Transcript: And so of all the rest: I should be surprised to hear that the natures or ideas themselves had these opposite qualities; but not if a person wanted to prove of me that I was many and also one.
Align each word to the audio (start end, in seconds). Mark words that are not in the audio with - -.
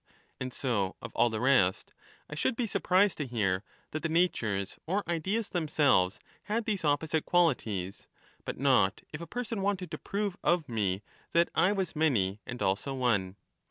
And 0.39 0.51
so 0.51 0.95
of 0.99 1.15
all 1.15 1.29
the 1.29 1.39
rest: 1.39 1.93
I 2.27 2.33
should 2.33 2.55
be 2.55 2.65
surprised 2.65 3.19
to 3.19 3.27
hear 3.27 3.63
that 3.91 4.01
the 4.01 4.09
natures 4.09 4.79
or 4.87 5.03
ideas 5.07 5.49
themselves 5.49 6.19
had 6.45 6.65
these 6.65 6.83
opposite 6.83 7.23
qualities; 7.23 8.07
but 8.43 8.57
not 8.57 9.01
if 9.13 9.21
a 9.21 9.27
person 9.27 9.61
wanted 9.61 9.91
to 9.91 9.99
prove 9.99 10.37
of 10.43 10.67
me 10.67 11.03
that 11.33 11.49
I 11.53 11.71
was 11.71 11.95
many 11.95 12.39
and 12.47 12.63
also 12.63 12.95
one. 12.95 13.35